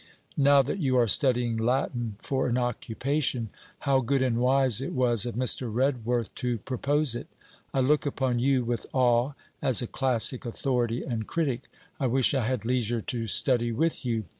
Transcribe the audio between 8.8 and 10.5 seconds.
awe as a classic